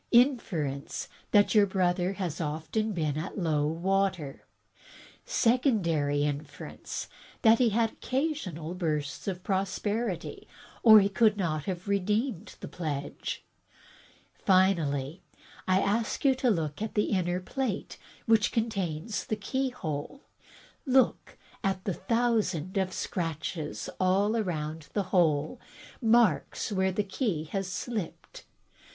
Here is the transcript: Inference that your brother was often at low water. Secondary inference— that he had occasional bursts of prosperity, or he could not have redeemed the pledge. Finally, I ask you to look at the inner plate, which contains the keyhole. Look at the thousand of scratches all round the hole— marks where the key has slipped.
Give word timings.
Inference 0.11 1.07
that 1.29 1.53
your 1.53 1.67
brother 1.67 2.15
was 2.19 2.41
often 2.41 2.97
at 3.19 3.37
low 3.37 3.67
water. 3.67 4.47
Secondary 5.27 6.23
inference— 6.23 7.07
that 7.43 7.59
he 7.59 7.69
had 7.69 7.91
occasional 7.91 8.73
bursts 8.73 9.27
of 9.27 9.43
prosperity, 9.43 10.47
or 10.81 11.01
he 11.01 11.07
could 11.07 11.37
not 11.37 11.65
have 11.65 11.87
redeemed 11.87 12.55
the 12.61 12.67
pledge. 12.67 13.45
Finally, 14.33 15.21
I 15.67 15.79
ask 15.79 16.25
you 16.25 16.33
to 16.33 16.49
look 16.49 16.81
at 16.81 16.95
the 16.95 17.11
inner 17.11 17.39
plate, 17.39 17.99
which 18.25 18.51
contains 18.51 19.25
the 19.27 19.35
keyhole. 19.35 20.21
Look 20.83 21.37
at 21.63 21.83
the 21.85 21.93
thousand 21.93 22.75
of 22.75 22.91
scratches 22.91 23.87
all 23.99 24.31
round 24.41 24.87
the 24.93 25.03
hole— 25.13 25.61
marks 26.01 26.71
where 26.71 26.91
the 26.91 27.03
key 27.03 27.43
has 27.51 27.71
slipped. 27.71 28.45